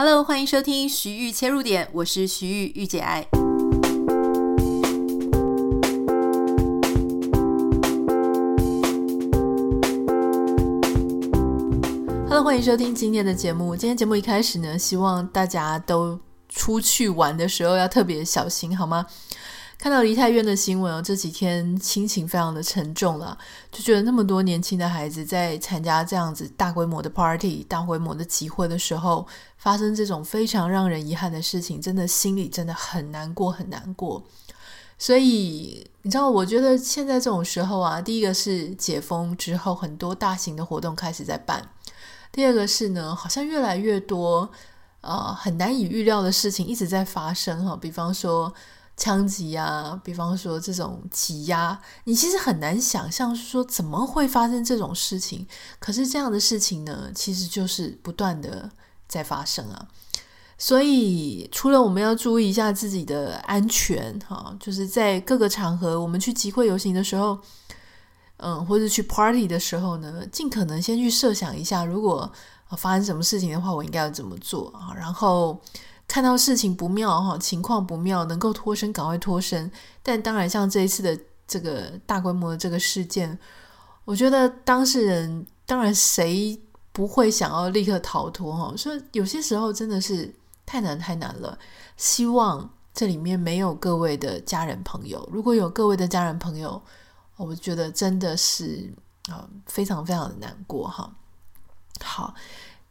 [0.00, 3.26] Hello，欢迎收听徐玉切入点，我是徐玉玉姐爱。
[12.28, 13.74] Hello，欢迎收听今天的节目。
[13.74, 16.16] 今天节目一开始呢，希望大家都
[16.48, 19.04] 出去玩的时候要特别小心，好吗？
[19.78, 23.38] 看到梨泰院的新闻哦，这几天心情非常的沉重了，
[23.70, 29.24] 就觉得那么多年轻的孩子在参加这样子大规模的 party、大规模的集会的时候，
[29.56, 34.20] 发生这种非常让人遗憾的事情，真的心里真的很难过，很难过。
[34.98, 41.60] 所以你知道，我觉得现在这种时候啊，第一个是解封之后，很多大型的活动开始在办；
[42.32, 44.50] 第二个是呢，好像越来越多
[45.02, 48.52] 呃很难以预料的事情一直在发生哈，比方说。
[48.98, 55.46] 枪击啊，比方说这种挤压，你其实很难想象说怎么会发生这种事情。
[55.78, 58.68] 可是这样的事情呢，其实就是不断的
[59.06, 59.86] 在发生啊。
[60.58, 67.38] 所以除了我们要注意一下自己的安全，哈，就是在各个场合，我们去集会游行的时候，
[68.38, 72.28] 嗯，或者去 party 的时候呢，尽可能先去设想一下，如果
[72.76, 74.92] 发生什么事情的话，我应该要怎么做啊？
[74.96, 75.60] 然后。
[76.08, 79.70] 看到事情不妙哈，情况不妙，能够脱身赶快脱身。
[80.02, 83.38] 但当然，像这一次的这个大规模的这个事件，
[84.06, 86.58] 我觉得当事人当然谁
[86.92, 88.74] 不会想要立刻逃脱哈？
[88.74, 90.34] 所以有些时候真的是
[90.64, 91.56] 太难太难了。
[91.98, 96.80] 希望这里面没有各位的家人朋友，如果有各位的家人朋友，
[97.36, 98.90] 我觉得真的是
[99.28, 101.12] 啊非常非常的难过哈。
[102.02, 102.34] 好。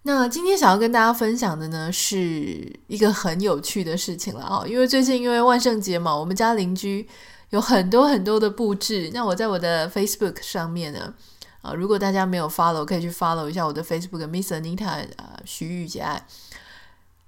[0.07, 4.63] 那今天想要跟大家分享的呢，是一个很有趣的事情了啊！
[4.65, 7.05] 因为最近因为万圣节嘛，我们家邻居
[7.49, 9.11] 有很多很多的布置。
[9.13, 11.13] 那我在我的 Facebook 上面呢，
[11.61, 14.85] 啊，如果大家没有 follow，可以去 follow 一下我的 Facebook Miss Anita
[15.17, 16.25] 啊，徐玉洁爱。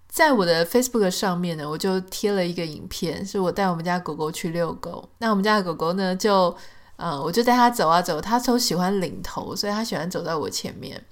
[0.07, 5.09] 在我的 Facebook 上面呢，我就贴了一个影片，是我带我们家狗狗去遛狗。
[5.17, 6.55] 那我们家的狗狗呢，就
[6.95, 11.03] 嗯，我就带它走啊走，它都喜欢领头，所以它喜欢走在我前面。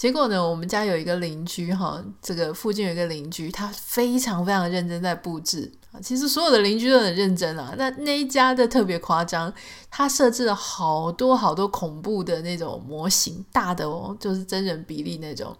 [0.00, 6.00] 结果呢，我们家有一个邻居哈，这个附近有一个邻居，他非常非常认真在布置啊。
[6.00, 9.52] 其实所有的邻居都很认真啊，那那一家的特别夸张，
[9.90, 15.54] 他设置了好多好多恐怖的那种模型，大的哦，就是真人比例那种。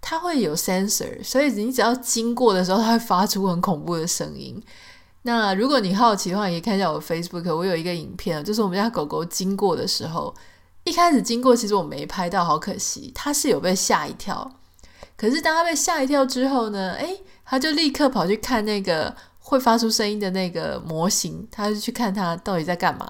[0.00, 4.58] 它会有 sensor，所以你只要经过的时候，它会发出很恐怖的声音。
[5.24, 10.34] 那如果你好奇的话，也可以看一下我 Facebook，我有一个影片，就是我们家狗狗经过的时候。
[10.84, 13.12] 一开始经过，其实我没拍到，好可惜。
[13.14, 14.50] 他是有被吓一跳，
[15.16, 23.06] 可是当他被吓一跳之后呢，诶，他就立刻跑去看那个会发出声音的那个模型，他就去看他到底在干嘛。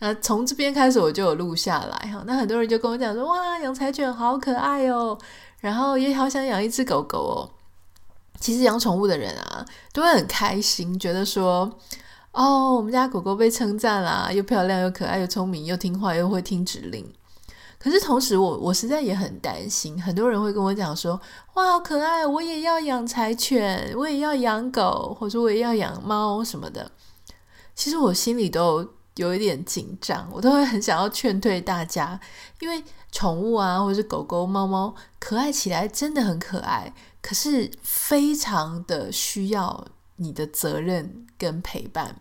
[0.00, 2.22] 那从这边开始我就有录下来哈。
[2.26, 5.16] 那很多人就跟我讲说，哇，养柴犬好可爱哦，
[5.60, 7.50] 然后也好想养一只狗狗哦。
[8.38, 11.78] 其实养宠物的人啊，都会很开心，觉得说。
[12.36, 17.10] 哦，我们家狗狗被称赞啦，又漂亮又可爱又聪明又听话又会听指令。
[17.78, 21.18] 可是同时我，我实在也很担心，很多人会跟我讲说
[21.56, 26.90] ：“哇，好可爱，我也要养柴犬，我也要养狗，或者我也要养猫什么的。”
[27.74, 32.20] 其实我心里都有一点紧张，我都会很想要劝退大家，
[32.60, 36.92] 因为宠物啊，或者是狗狗、猫猫，可爱起来真的很可爱，
[37.22, 39.86] 可是非常的需要
[40.16, 42.20] 你的责任跟陪伴。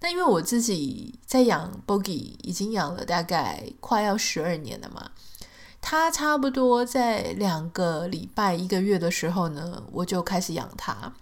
[0.00, 5.10] 那因为我自己在养 Boogie，已经养了大概快要十二年了嘛，
[5.80, 11.12] 他差不多在两个礼拜一个月的时候呢，我就开始养它。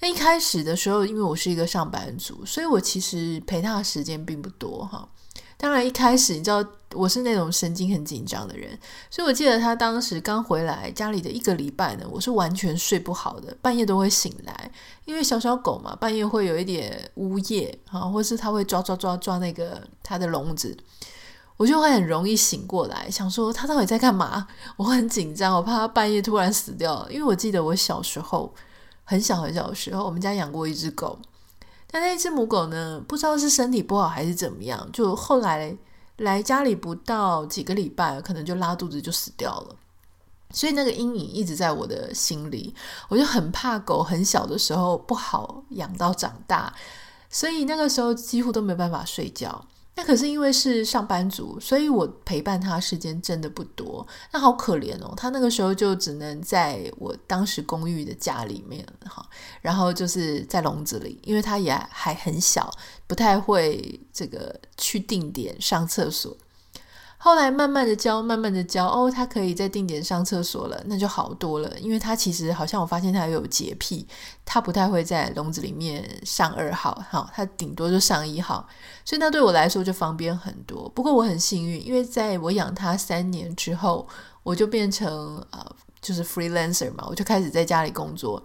[0.00, 5.08] 那一开始的时候，因为我是一个上班族，所以我其实陪他的时间并不多哈。
[5.62, 6.60] 当然，一开始你知道
[6.92, 8.76] 我是那种神经很紧张的人，
[9.08, 14.72] 所以我记得他当时刚回来家里的一个礼拜呢，我是完全睡不好的，半夜都会醒来，
[15.04, 20.76] 因为小小狗嘛，半夜会有一点呜咽啊，或是它会抓抓抓抓那个它的笼子，
[21.56, 24.48] 我就会很容易醒过来，想说他到底在干嘛？
[24.76, 28.52] 我很紧张，我怕他半夜突然死掉，因为我记得我小时候
[29.04, 31.16] 很小很小的时候，我们家养过一只狗。
[31.92, 35.76] 但那只母狗呢，不知道是身体不好还是怎么样，就后来
[36.16, 39.76] 来家里不到几个礼拜，可能就拉肚子就死掉了。
[40.50, 42.74] 所以那个阴影一直在我的心里，
[43.08, 46.74] 我就很怕狗很小的时候不好养到长大，
[47.28, 49.66] 所以那个时候几乎都没办法睡觉。
[49.94, 54.06] 那可是因为是上班族，所以我陪伴他时间真的不多。
[54.32, 59.24] 那好可怜哦，他那个时候就只能在我当时公寓的家里面哈，
[59.60, 62.70] 然后就是在笼子里，因为他也还很小，
[63.06, 66.34] 不太会这个去定点上厕所。
[67.24, 71.70] 后来慢慢的教，慢慢的教，哦，他可以在定点上厕所了，那就好多了。
[71.78, 74.04] 因为他其实好像我发现他有洁癖，
[74.44, 78.66] 他不太会在笼子里面上二号，哈，他顶多就上一号，
[79.04, 80.88] 所以那对我来说就方便很多。
[80.88, 84.04] 不过我很幸运，因为在我养他三年之后，
[84.42, 85.64] 我就变成呃，
[86.00, 88.42] 就是 freelancer 嘛，我就开始在家里工作，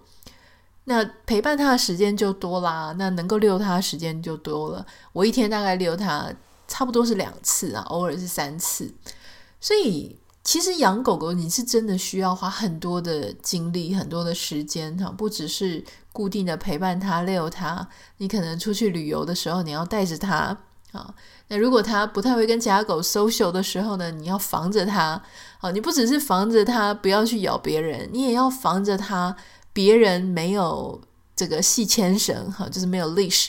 [0.84, 4.86] 那陪伴他的时间就多啦，那能够遛他的时间就多了。
[5.12, 6.32] 我一天大概遛他。
[6.68, 8.94] 差不多是两次啊，偶尔是三次，
[9.60, 15.82] 所以其实养狗狗你是真的需要花很多的精力、很多的时间哈，不只是
[16.12, 17.88] 固定的陪伴它、遛它，
[18.18, 20.56] 你可能出去旅游的时候你要带着它
[20.92, 21.14] 啊。
[21.48, 25.22] 那如果它不太会跟其他狗 social 的时候呢，你要防着它
[25.60, 25.70] 啊。
[25.70, 29.34] 你不只是防着它不要去咬别人，你也要防着它
[29.72, 31.00] 别人没有
[31.34, 33.48] 这个系牵绳哈，就是没有 leash。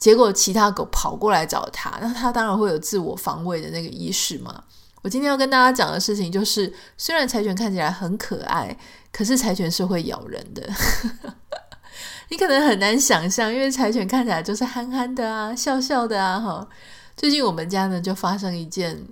[0.00, 4.64] 结果其他狗跑过来找他，那他当然会有自我防卫的那个意识嘛。
[5.02, 8.76] 我今天要跟大家讲的事情就是，虽然柴犬看起来很可爱，
[9.12, 10.68] 可是柴犬是会咬人的。
[12.28, 16.38] 你可能很难想象，因为柴犬看起来就是憨憨的啊，笑笑的啊。
[16.38, 16.66] 哈，
[17.16, 19.06] 最近我们家呢就发生一件，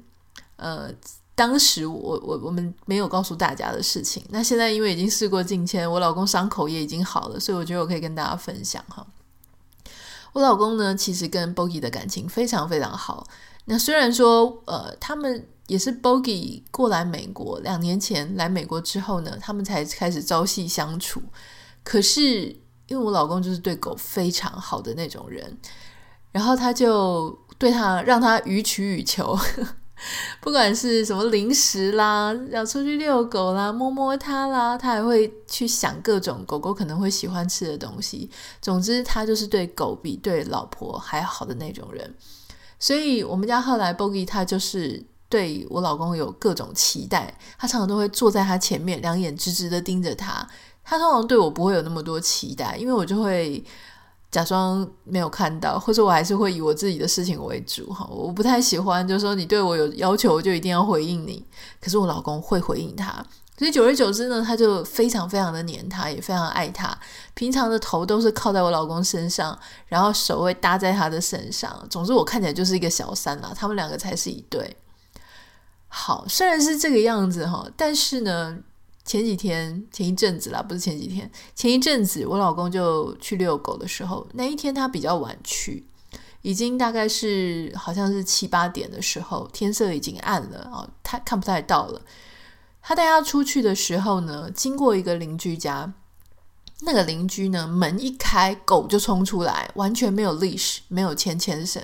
[0.56, 0.90] 呃，
[1.34, 4.24] 当时我我我们没有告诉大家的事情。
[4.28, 9.06] 那现在因为已经事过境迁，我老公伤口也已经好了，所以我觉得我可以跟大家分享哈。
[10.32, 13.26] 我老公呢，其实跟 b o g i e 的感情非常非常好。
[13.66, 21.22] 那虽然说，呃，他们也是 b o g i e 过来美国两年前来美国之后呢，他们才开始朝夕相处。
[21.82, 22.46] 可是，
[22.86, 25.56] 因为我老公就是对狗非常好的那种人，
[26.32, 29.38] 然后他就对他让他予取予求。
[30.40, 38.30] 不管是什么零食啦，要出去遛狗啦，摸摸它啦，他还会去想各种狗狗可能会喜欢吃的东西。
[38.62, 42.14] 总之，他就是对狗比对老婆还好的那种人。
[42.78, 50.46] 所以，我们家后来 Bogi 他就是对我老公有各种期待，他常常都会坐在他前面，两眼直直的盯着他。
[50.84, 53.64] 他通常对我不会有那么多期待，因为我就会。
[54.30, 58.06] 假装没有看到，或者我还是会以我自己的事情为主哈。
[58.10, 61.42] 我不太喜欢，就是说你对我有要求，我就一定要回应你。
[61.80, 63.24] 可是我老公会回应他，
[63.56, 66.94] 所以久而久之呢，他就非常非常的黏他，也非常爱他。
[67.32, 71.86] 平常的头都是靠在我老公身上，然后手会搭在他的身上。
[71.88, 74.76] 总之我看起来就是一个小三啦，他们两个才是一对。
[75.88, 78.58] 好，虽然是这个样子哈，但是呢。
[79.08, 85.86] 前几天，前一阵子啦，不是前几天，前一阵子，我老公就去遛狗的时候，那一天他比较晚去，
[86.42, 92.02] 已经大概是好像是七八点的时候，天色已经暗了哦，他看不太到了。
[92.82, 95.90] 他带他出去的时候呢，经过一个邻居家，
[96.82, 101.82] 那个邻居呢，门一开，狗就冲出来，完全没有 leash，没有牵牵绳。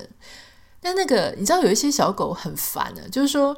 [0.78, 3.56] 但那个你知道，有一些小狗很烦的，就是说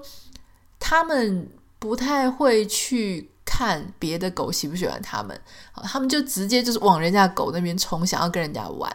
[0.79, 3.33] 他们不太会去。
[3.57, 5.41] 看别的狗喜不喜欢他们，
[5.83, 8.95] 他们就直接就是往人家狗那边冲，想要跟人家玩。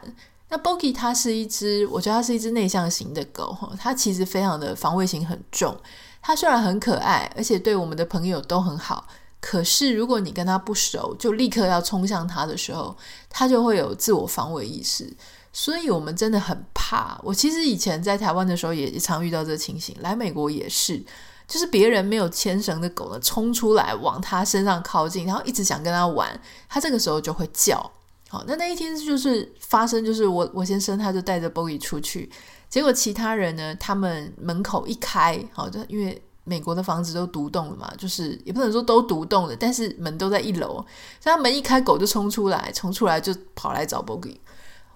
[0.49, 5.75] 那 Boki 它是一只，我觉得它是一只内向型的狗，它其实非常的防卫性很重。
[6.21, 9.07] 它虽然很可爱，而且对我们的朋友都很好，
[9.39, 12.95] 可是如果你跟它不熟，就立刻要冲向它的时候，
[13.31, 15.11] 它就会有自我防卫意识。
[15.51, 17.19] 所以我们真的很怕。
[17.23, 21.03] 我其实以前在台湾的时候也常遇到这情形，来美国也是。
[21.51, 26.39] 就是别人没有牵绳的狗呢，冲出来往他身上靠近，然后一直想跟他玩，
[26.69, 27.91] 他这个时候就会叫。
[28.29, 32.31] 好，那那一天就是发生，就是我我先生他就带着 Bogie 出去，
[32.69, 40.75] 结果其他人呢，他们门口一开，好，就因为美国的房子都独栋了嘛，就是也不能说都独栋的，但是门都在一楼，
[41.19, 44.37] 所以他门一开，狗就冲出来，冲出来就跑来找 Bogie。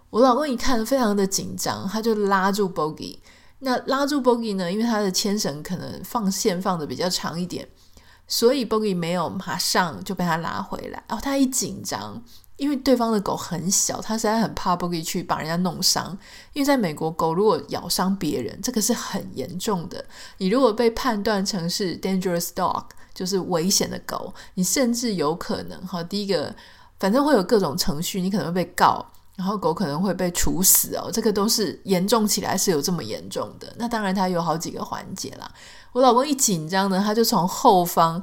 [0.09, 3.17] 我老公一看非常的紧张，他就拉住 Bogie。
[3.59, 4.71] 那拉住 Bogi 呢？
[4.71, 7.67] 因为它的牵绳可能放线放的比较长一点，
[8.27, 11.03] 所以 Bogi 没有马上就被他拉回来。
[11.07, 12.21] 然后他一紧张，
[12.57, 16.17] 因为对方的狗很小，他实在很怕 Bogi 去把人家弄伤。
[16.53, 20.03] 因为在美国，狗如果咬伤别人，这个是很严重的。
[20.37, 26.53] 你如果被判断成是 dangerous dog，就是危险的狗，你甚至有可能哈，第一个
[26.99, 29.05] 反正会有各种程序，你可能会被告。
[29.35, 33.73] 然后狗可能会被处死哦，这个都是严重起来是有这么严重的。
[33.77, 35.51] 那当然它有好几个环节啦。
[35.91, 38.21] 我老公一紧张呢，他就从后方，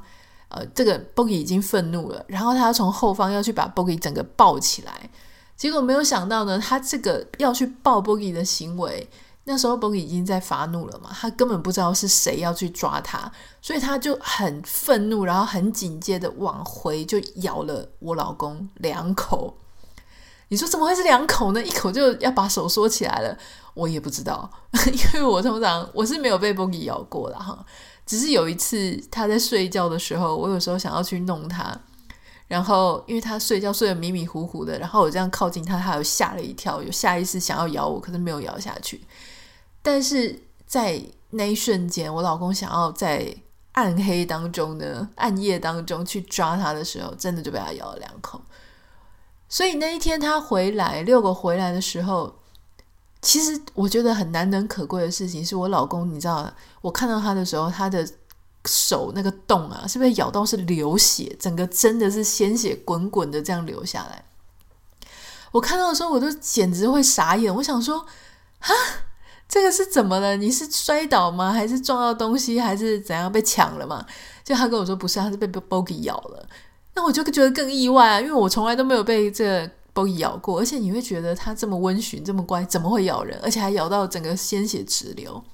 [0.49, 5.11] 呃，这个 Bogi 已经愤怒了，然后他从后方要去把 Bogi 整个抱起来。
[5.57, 9.09] 结果没有想到呢，他这个要去抱 Bogi 的行为，
[9.45, 19.59] 那时候 Bogi 已经在发怒了嘛，他根本不知道是谁要去抓他，所以他就很愤怒，然后很紧接着往回就咬了我老公两口。
[20.53, 21.65] 你说怎么会是两口呢？
[21.65, 23.35] 一口就要把手缩起来了，
[23.73, 24.51] 我也不知道，
[24.93, 27.65] 因为我通常我是没有被 Bogi 咬过的哈。
[28.05, 31.75] 只是有一次他在睡觉的时候，我有时候想要去弄他，
[32.49, 39.01] 然后因为他睡觉睡得迷迷糊糊的，然后我这样靠近他，他有吓了一跳，有下意识想要咬我，可是没有咬下去。
[39.81, 43.35] 但是在那一瞬间，我老公想要在
[43.73, 48.39] 暗黑当中呢，暗夜当中去抓他的时候，真的就被他咬了两口。
[49.53, 52.35] 所以那一天他回来，遛狗回来的时候。
[53.21, 58.05] 其实我觉得很难能可贵的事情是我老公，你知道，我看到他的时候，他的
[58.65, 64.25] 手那个洞啊，是不是咬到是流血，整个真的是鲜血滚滚的这样流下来。
[65.53, 67.55] 我看到的时候，我都简直会傻眼。
[67.55, 68.05] 我想说，
[68.59, 68.75] 哈，
[69.47, 70.37] 这个是怎么了？
[70.37, 71.53] 你是摔倒吗？
[71.53, 72.59] 还是撞到东西？
[72.59, 74.05] 还是怎样被抢了吗？
[74.43, 76.49] 就他跟我说不是，他是被 Bogi 咬了。
[76.95, 79.71] 那我就觉得更意外啊，因为我从来都没有被这个。
[79.95, 83.39] 被咬过，而且你会觉得它这么温驯，这么乖，怎么会咬人？
[83.43, 85.45] 而且还咬到整个鲜血直流。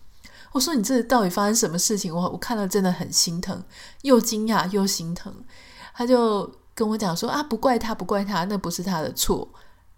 [0.53, 2.15] 我说你这到底发生什么事情？
[2.15, 3.61] 我我看了真的很心疼，
[4.03, 5.35] 又惊讶又心疼。
[5.93, 9.49] 他就跟我讲说啊，不怪他，不怪他，那不是他的错。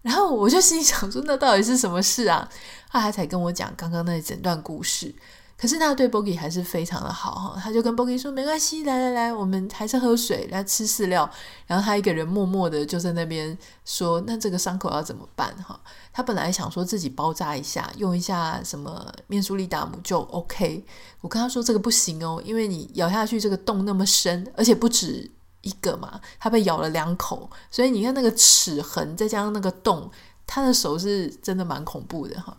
[0.01, 2.49] 然后我就心想说，那到底是什么事啊？
[2.89, 5.15] 后来才跟我讲刚刚那整段故事。
[5.61, 11.31] 可是他对 Bogi 还是非常的好哈，他就跟 Bogi 说没关系，来来来，我们还是喝水，来吃饲料。
[11.67, 15.79] 然后他一个人默默的就在那边说，那这个伤口要怎么办哈？
[16.15, 20.83] 他本来想说自己包扎一下，用一下什么面舒利达姆就 OK。
[21.21, 30.11] 我跟他说这个不行哦，因为你咬下去这个洞那么深，而且不止一个嘛，他被咬了两口，所以你看那个齿痕再加上那个洞，
[30.47, 32.57] 他的手是真的蛮恐怖的哈。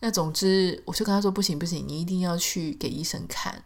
[0.00, 3.64] 那总之，我就跟他说：“不行不行，你一定要去给医生看。”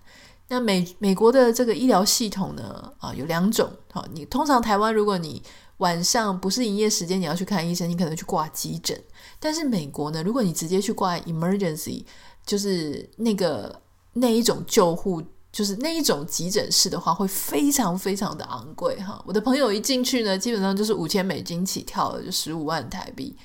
[0.48, 3.70] 那美美国的这个医疗系统呢，啊，有两种。
[3.90, 5.42] 好，你通常台湾，如果你
[5.78, 8.98] 晚上不是营业时间，你要去看医生，你可能去挂急诊。
[9.38, 12.04] 但是美国呢，如果你直接去挂 emergency，
[12.44, 13.80] 就是那个
[14.14, 19.22] 那一种救护，就是那一种急诊室的话，会非常非常的昂贵哈。
[19.26, 23.36] 我的朋友一进去呢，基本上就是五千美金起跳了，就十五万台币。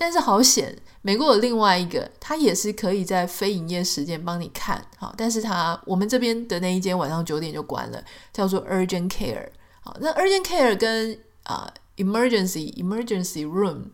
[0.00, 8.00] 但是好险，美国有另外一个，他也是可以在非营业时间帮你看，好，但是他我们这边的那一间晚上九点就关了，
[8.32, 9.48] 叫做 Urgent Care，
[9.80, 13.86] 好，那 Urgent Care 跟啊、Emergency Emergency Room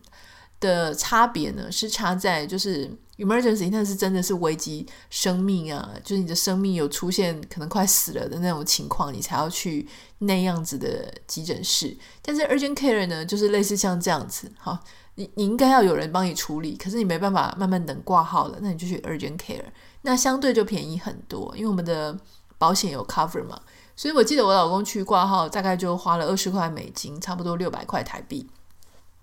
[0.59, 9.87] 的差别呢，是差在就是 Emergency 那是真的是危及生命啊，就是你的生命有出现可能快死了的那种情况，你才要去
[10.19, 14.77] 那样子的急诊室，但是 Urgent Care 呢，就是类似像这样子，好。
[15.15, 19.63] 你你应该要有人帮你处理，可是你没办法慢慢等挂号了，那你就去 urgent care，
[20.01, 22.17] 那相对就便宜很多，因为我们的
[22.57, 23.59] 保险有 cover 嘛。
[23.95, 28.45] 所以我记得我老公去挂号，大概就花了二十块美金，差不多六百块台币。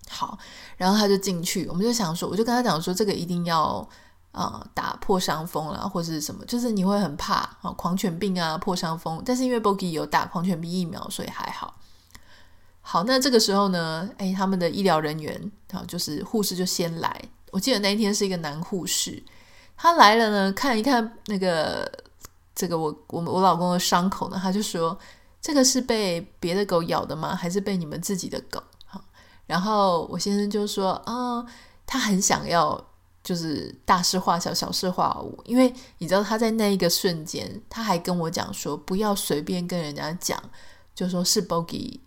[0.09, 0.39] 好，
[0.79, 3.87] 然后他就进去，我们就想说，我就跟他讲说，这个一定要
[4.31, 11.75] 啊、呃、打破伤风啦，或者是什么，就是你会很怕啊狂犬病啊破伤风，但是因为 Bogi 有打狂犬病疫苗，所以还好。
[12.93, 17.23] 好，那这个时候呢，诶，他们的医疗人员啊，就是护士就先来。
[17.51, 19.23] 我记得那一天是一个男护士，
[19.79, 21.91] 他来了呢，看一看那个
[22.55, 24.99] 这个我我我老公的伤口呢，他就说
[25.41, 27.35] ：“这个是被别的狗咬的吗？
[27.35, 29.03] 还是被你们自己的狗？”好，
[29.47, 31.43] 然后我先生就说：“啊、
[31.87, 32.79] 他很想要，
[33.25, 40.39] 就是大事化小，小事化无，因为你知道他在那一个瞬间，他还跟我讲说，不要随便跟人家讲，
[40.95, 41.99] 就说是 Bogi。”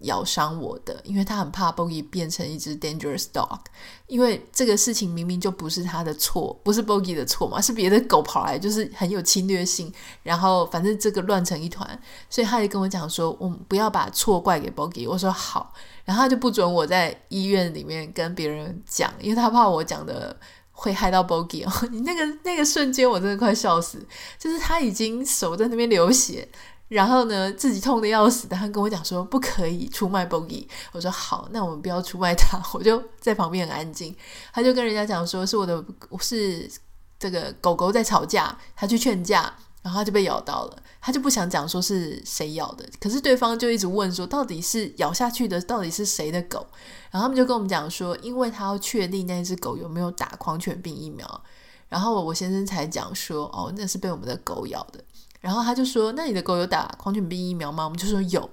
[0.00, 3.60] 咬伤我的，因为他很怕 Bogie 变成一只 dangerous dog，
[4.06, 9.92] 因为这个事情明明就不是他的错，不是 Bogie 的错嘛，是别的狗跑来，就是很有侵略性，
[10.22, 15.08] 然后反正这个乱成一团，所以他也跟我讲说，我们不要把错怪给 Bogie。
[15.08, 20.34] 我说好，然后他就不准我在医院里面跟别人讲，因为他怕我讲的
[20.72, 21.72] 会害到 Bogi 哦。
[21.92, 24.06] 你那个那个瞬间，我真的快笑死，
[24.38, 26.48] 就是他已经手在那边流血。
[26.90, 30.66] 然后呢，自己痛得要死，他跟我讲说不可以出卖 Bogi。
[30.90, 32.60] 我说好，那我们不要出卖他。
[32.74, 34.12] 我就在旁边很安静。
[34.52, 35.84] 他就跟人家讲说是我的，
[36.20, 36.68] 是
[37.16, 40.82] 这个狗狗在吵架，他去劝架，然后他就被咬到了。
[41.00, 46.66] 他就不想讲说是谁咬的，可是对方就一直问说到底是咬下去的到底是谁的狗？
[47.12, 51.40] 然后他们就跟我们讲说，因为他要确定那只狗有没有打狂犬病疫苗。
[51.88, 55.02] 然后我先生才讲说，哦，那是被我们的狗咬的。
[55.40, 58.48] 然后他就说：“那你的狗有打狂犬病疫苗吗？”我们就说有。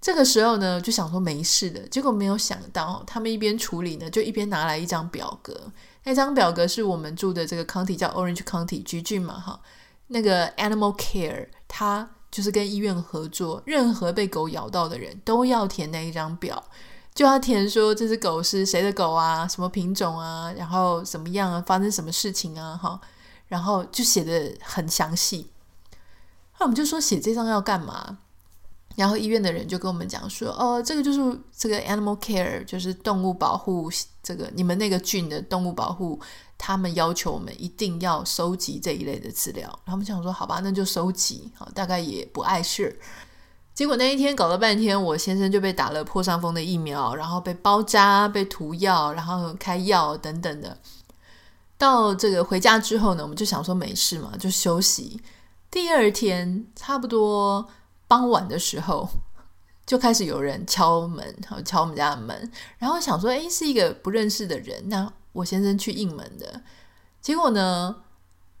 [0.00, 5.72] 这个时候呢，就想说没事的，结果没有想到，他们一边处理呢，就一边拿来一张表格。
[6.04, 9.58] 那张表格是我们住的这个 county 叫 Orange County 橘郡嘛，哈，
[10.08, 16.62] 那个 Animal Care，他就是跟医院合作，任何被狗咬到的人都要填那一张表，
[17.14, 23.00] 就要填说这只狗是谁的狗啊，什么品种啊，然后怎么样啊，发生什么事情啊，哈，
[23.48, 25.50] 然后就写的很详细。
[26.58, 28.18] 那我们就说写这张要干嘛？
[28.94, 33.90] 然后医院的人就跟我们讲说，哦，这个就是这个 animal care，就是动物保护，
[34.22, 36.18] 这个你们那个郡的动物保护，
[36.56, 39.64] 他们要求我们一定要收集这一类的资料。
[39.84, 42.98] 然后我们想说，好吧，那就收集，好，大概也不碍事。
[43.74, 50.78] 结果那一天搞了半天，我先生就被打了破伤风的疫苗，然后被包扎、被涂药，然后开药等等的。
[51.76, 55.20] 到这个回家之后呢，我们就想说没事嘛，就休息。
[55.70, 57.68] 第二天差不多。
[58.08, 59.08] 傍晚的时候，
[59.84, 66.62] 就开始有人敲门，敲我们家的门，然后想说，诶，是一个不认识的人，那我先生去应门的。
[67.20, 67.96] 结果呢，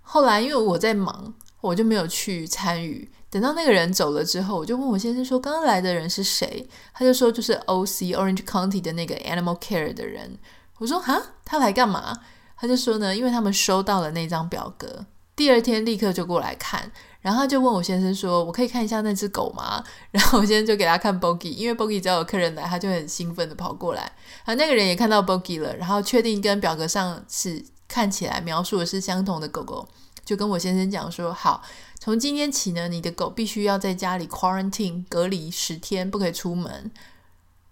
[0.02, 3.08] 后来因为我在忙，我就没有去参与。
[3.30, 6.68] 等到那个人走了之后，我就问我先生说，刚刚来的人是谁？
[6.92, 10.36] 他就说，就是 OC Orange County 的那个 Animal Care 的人。
[10.78, 12.18] 我说，哈，他来干嘛？
[12.56, 16.90] 他就说呢，因为他们收到了那张表格，第二天立刻就过来看。
[17.20, 24.12] 然后他就问我先生说：“我可以看一下那只狗吗？” 然后我先生就给他看 Boggy，因为 Boggy 只要有客人来，他就很兴奋的跑过来。
[24.44, 29.88] 啊，那个人也看到 Boggy 了，然后确定跟表格上是看起来描述的是相同的狗狗，
[30.24, 31.62] 就跟我先生讲说：“好，
[31.98, 36.92] 从今天起呢，你的狗必须要在家里 quarantine 隔离十天，不可以出门。”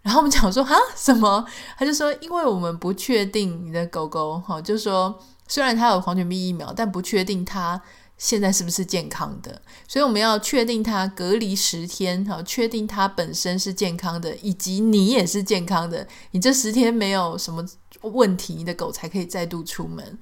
[0.03, 1.47] 然后我们讲说：“哈，什么？”
[1.79, 5.17] 他就说：“因为我们不确定你的狗狗，哈，就说
[5.49, 7.81] 虽然它有狂犬病疫苗，但不确定它。”
[8.17, 9.61] 现在是不是健康的？
[9.89, 16.07] 所以我们要确定它隔离十天，好，确定它本身是健康的，以及你也是健康的。
[16.31, 17.67] 你这十天没有什么
[18.03, 20.17] 问题，你的狗才可以再度出门。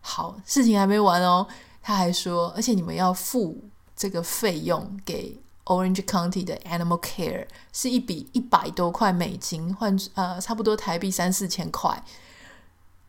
[0.00, 1.48] 好，事情还没完哦，
[1.80, 3.64] 他还说，而且你们要付
[3.96, 12.04] 这个费用给 Orange County 的 Animal Care，是一笔一百多块美金，换呃差不多台币三四千块。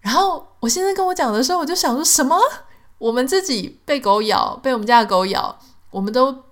[0.02, 2.38] 然后我先生跟我讲的时候，我就想说什么？
[2.98, 5.58] 我们自己被狗咬，被我们家的狗咬，
[5.92, 6.44] 我们都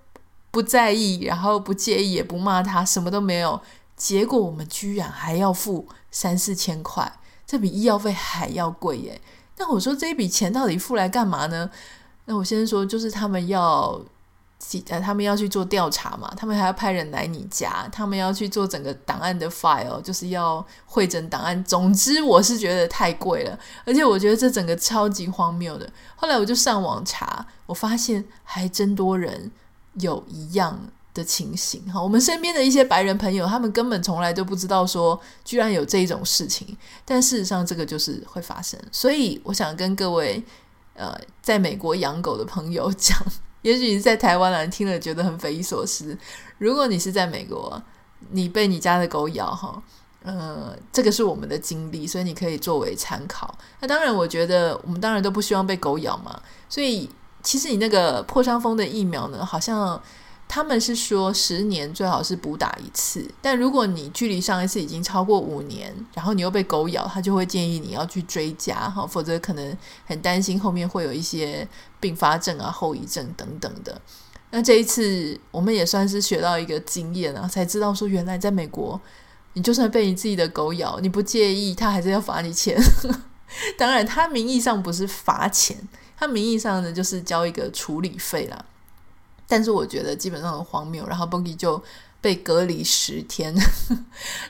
[0.50, 3.60] 不在意，然后不介意，也不骂他，什么都没有。
[3.96, 9.20] 结果我们居然还要付三四千块，这比医药费还要贵耶！
[9.56, 11.70] 那我说这一笔钱到底付来干嘛呢？
[12.26, 14.00] 那我先生说，就是他们要。
[14.88, 21.62] 呃，他们要去做调查嘛，他们还要派人来你家，他们要去做整个档案的 file，就是要汇整档案。
[21.62, 25.88] 总之，我是觉得太贵了，而且我觉得这整个超级荒谬的。
[26.16, 29.50] 后来我就上网查，我发现还真多人
[30.00, 30.76] 有一样
[31.14, 31.90] 的情形。
[31.92, 36.76] 哈，我们身边的一些白人朋友，他们根本从来都不知道说，居然有这种事情。
[37.04, 38.78] 但事实上，这个就是会发生。
[38.90, 40.42] 所以，我想跟各位
[40.94, 43.16] 呃，在美国养狗的朋友 讲。
[43.62, 46.16] 也许你在台湾人听了觉得很匪夷所思。
[46.58, 47.80] 如果你是在美国，
[48.30, 49.82] 你被你家的狗咬哈，
[50.22, 53.56] 呃，这个是我们的经历，所以你可以作为参考。
[53.80, 56.40] 那当然，我觉得我们当然都不希望被狗咬嘛。
[56.68, 57.08] 所以
[57.42, 60.00] 其实你那个破伤风的疫苗呢，好像。
[60.48, 71.68] 他们是说十年最好是补打一次，但如果你距离上一次已经超过五年，然后你又被狗咬，他就会建议你要去追加哈，否则可能很担心后面会有一些
[72.00, 74.00] 并发症啊、后遗症等等的。
[74.50, 78.98] 那这一次我们也算是学到一个经验啊，才知道说原来在美国，
[79.52, 82.74] 你就算被你自己的狗咬，你不介意，他还是要罚你钱。
[83.76, 85.76] 当然，他名义上不是罚钱，
[86.16, 88.64] 他名义上呢就是交一个处理费啦。
[89.48, 91.82] 但是我觉得基本上很荒谬，然后 Boggy 就
[92.20, 93.54] 被隔离十天，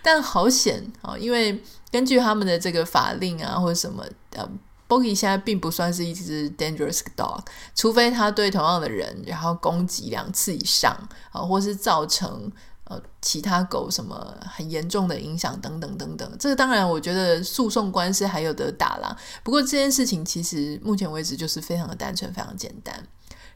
[0.03, 1.17] 但好险啊！
[1.17, 4.51] 因为根据他们的这个法令啊，或者什么，呃
[4.89, 7.41] ，Boggy 现在并不算是一只 dangerous dog，
[7.75, 10.93] 除非他对同样的人然后攻击两次以上
[11.31, 12.51] 啊，或是造成
[12.89, 16.37] 呃其他狗什么很严重的影响等等等等。
[16.39, 19.17] 这个当然，我觉得诉讼官司还有得打啦。
[19.43, 23.07] 不过这件事情其实目前为止就是非常的单纯，非常简单。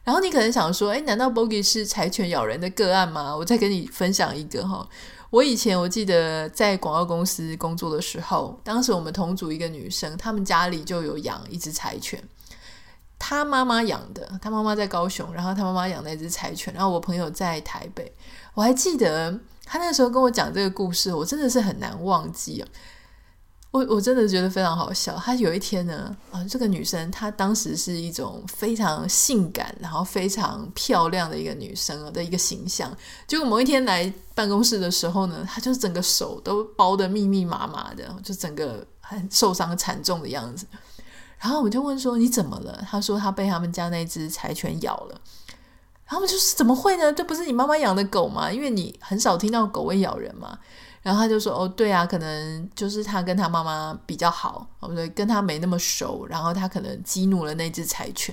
[0.04, 3.36] 然后你可能想说，诶，难道 Boggy 是柴犬咬人的个案吗？
[3.36, 4.88] 我再跟你分享一个哈。
[5.30, 12.22] 我以前我记得在广告公司工作的时候，当时我们同组一个女生，他们家里就有养一只柴犬，
[13.24, 18.12] 他妈妈养的，他妈妈在高雄，然后他妈妈养那只柴犬，然后我朋友在台北，
[18.52, 22.64] 我还记得他那时候跟我讲这个故事，我真的是很难忘记。
[23.70, 25.16] 我我真的觉得非常好笑。
[25.16, 32.92] 他有一天呢，啊，这个女生她当时是一种非常性感，然后非常漂亮的一个女生的一个形象。
[33.28, 40.66] 结果某一天来办公室的时候呢，她就是整个手都包得密密麻麻的，就整个很受伤惨重的样子。
[41.42, 45.20] 然后我就问说：“你怎么了？”他说：“他被他们家那只柴犬咬了。”
[46.06, 47.12] 然后就是怎么会呢？
[47.12, 48.52] 这不是你妈妈养的狗吗？
[48.52, 50.56] 因为你很少听到狗会咬人嘛。
[51.02, 56.24] 然后他就说：“哦，对啊，可能就是他跟他妈妈比较好，哦不对，跟他没那么熟。
[56.28, 58.32] 然后他可能激怒了那只柴犬。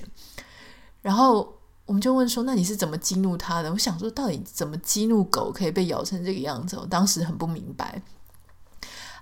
[1.02, 1.52] 然后
[1.86, 3.72] 我们就问说，那你是怎么激怒他的？
[3.72, 6.76] 我想说，到底怎么激怒狗可以被咬成这个样子？
[6.76, 8.00] 我当时很不明白。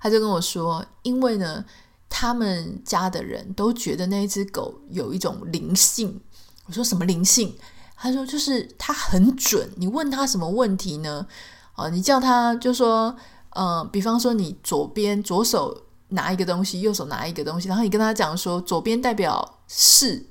[0.03, 1.65] 他就跟我说，因为呢，
[2.09, 6.21] 他们家的人都觉得那一只狗有一种灵性。
[6.67, 7.55] 我说什么灵性？
[7.97, 9.71] 他说就是它很准。
[9.77, 11.27] 你问他什么问题呢？
[11.75, 13.15] 哦，你叫他就说，
[13.51, 20.27] 呃，比方说你左边左手拿一个东西，右手拿一个东西，然后你跟他讲说，左边代表是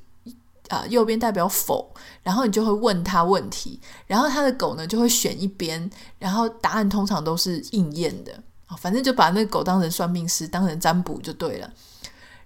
[0.70, 8.44] 啊，右边代表否，然后你就会问他问题，然后他的狗呢就会选一边，然后答案通常都是应验的。
[8.76, 11.72] 反正就把那个狗当成算命师，当成占卜就对了。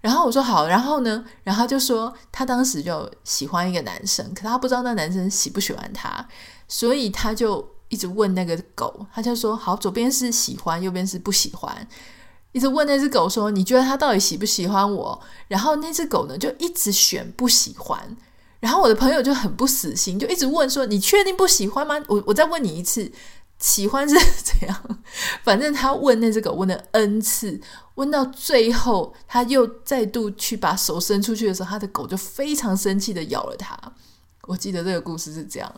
[0.01, 6.27] 然后我说好，然后呢，然后就说他当时就喜欢一个男生，可他不知道那男生喜不喜欢他，
[6.67, 11.87] 所以他就一直问那个狗，他就说好，左边是喜欢，右边是不喜欢，
[12.51, 15.21] 一直问那只狗说，你觉得他到底喜不喜欢我？
[15.47, 18.17] 然后那只狗呢就一直选不喜欢，
[18.59, 21.95] 然后我的朋友就很不死心，就一直问说，你确定不喜欢吗？
[22.07, 23.11] 我我再问你一次。
[23.61, 24.99] 喜欢是怎样？
[25.41, 27.61] 反正他问那只狗问了 N 次，
[27.95, 33.77] 问到最后，他又再度去把手伸出去的时候，他的狗就非常生气的咬了他。
[34.47, 35.73] 我记得这个故事是这样，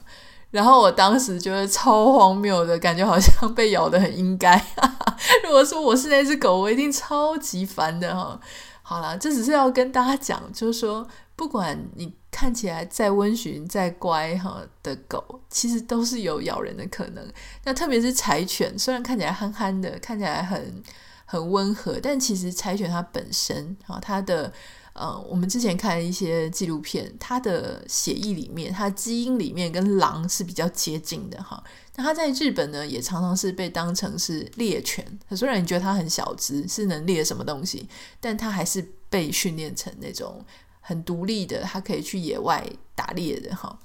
[0.50, 4.60] 然后我当时觉得超荒谬的感觉，好像被咬得很应该。
[5.44, 8.40] 如果说我是那只狗，我一定超级烦的哈。
[8.82, 11.08] 好啦，这只是要跟大家讲，就是说。
[11.36, 17.24] 不管你看起来再温驯、再乖哈的狗，其实都是有咬人的可能。
[17.64, 20.82] 那特别是柴犬，虽然看起来憨憨的，看起来很
[21.26, 24.52] 很温和，但其实柴犬它本身啊，它的
[24.94, 31.64] 呃，我们之前看一些纪录片，它的血液里面、它基因里面跟狼是比较接近的哈。
[31.96, 35.06] 那它在日本呢，也常常是被当成是猎犬。
[35.32, 37.88] 虽然你觉得它很小只，是能猎什么东西，
[38.20, 40.44] 但它还是被训练成那种。
[40.86, 43.80] 很独立的，它可以去野外打猎的哈。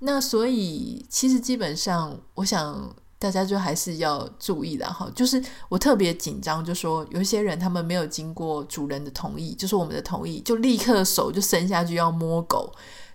[0.00, 5.08] 那所以其实基本上，我想大家就还是要注意的哈。
[5.14, 12.70] 就是我特别紧张，就说有一些人他们没有经过主人的同意，就是我们的同意，就立刻手就伸下去要摸狗，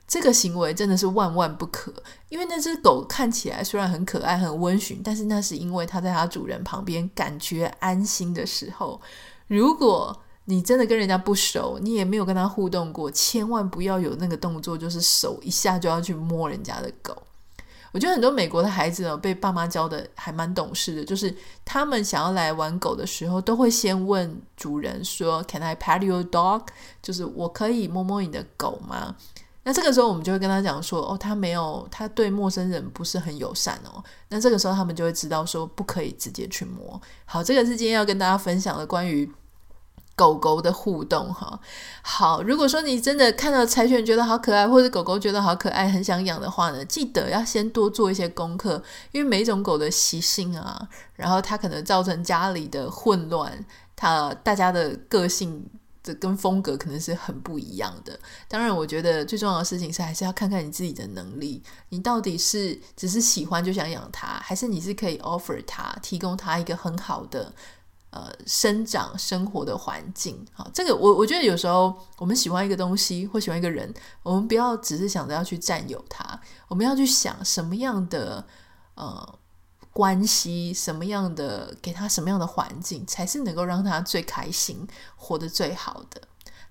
[0.08, 1.94] 这个行为真的是万万不可。
[2.30, 9.00] 因为那只狗看起来虽然很可爱、很温驯，但是那是因为它在它主人旁边感觉安心的时候，
[9.48, 10.20] 如果
[10.50, 17.16] 你真的跟人家不熟，你也没有跟他互动过，千万不要有那个动作，就是手一下就要去摸人家的狗。
[17.92, 26.64] 我觉得很多美国的孩子呢，被爸妈教的还蛮懂事的，就是他们想要来玩狗的时候，都会先问主人说：“Can I pet your dog？”
[27.00, 29.16] 就是我可以摸摸你的狗吗？
[29.64, 37.00] 那这个时候我们就会跟他讲说：“哦，他没有，他对陌生人不是很友善哦。”那这个时候他们就会知道说不可以直接去摸。
[37.26, 39.32] 好，这个是今天要跟大家分享的关于。
[40.20, 41.58] 狗狗的互动哈，
[42.02, 55.66] 好，如果说你真的看到柴犬觉得好可爱，或者狗狗觉得好可爱，很想养的话呢，记得要先多做一些功课，因为每种狗的习性啊，然后它可能造成家里的混乱，它大家的个性
[56.04, 58.20] 的跟风格可能是很不一样的。
[58.50, 67.54] 当然，我觉得最重要的事情是还是要看看你自己的能力，你到底是只是喜欢就想养它，还是你是可以 offer 它，提供它一个很好的。
[68.12, 73.94] 呃，生长生活的环境，好，这个我我觉得有时候我们喜欢一个东西或喜欢一个人，
[74.24, 78.44] 我们不要只是想着要去占有它，我们要去想什么样的
[78.96, 79.40] 呃
[79.94, 86.22] 关系，什么样的给他什么样的环境，才是能够让他最开心、活得最好的。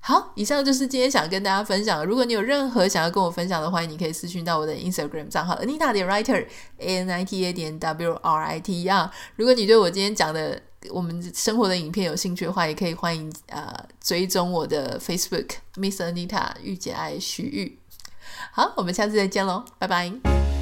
[0.01, 2.05] 好，以上就是今天想跟大家分享。
[2.05, 8.89] 如果你有任何想要跟我分享的，欢迎你可以私讯到我的 Instagram 账号 Anita 点 Writer，A N I T A 点 W R I T E
[8.89, 9.11] R。
[9.37, 17.79] 如果你对我今天讲的我们生活的影片有兴趣的话，也可以欢迎呃追踪我的 Facebook Miss Anita 御姐爱徐玉。
[18.53, 20.58] 好，我们下次再见喽，拜拜。